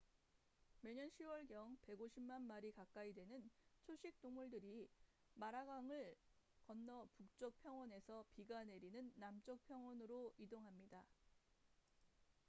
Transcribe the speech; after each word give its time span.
매년 0.81 1.11
10월경 1.11 1.77
150만 1.87 2.41
마리 2.41 2.71
가까이 2.71 3.13
되는 3.13 3.47
초식동물들이 3.85 4.89
마라강을 5.35 6.15
건너 6.63 7.07
북쪽 7.13 7.59
평원에서 7.61 8.25
비가 8.31 8.63
내리는 8.63 9.13
남쪽 9.17 9.63
평원으로 9.67 10.33
이동합니다 10.39 11.05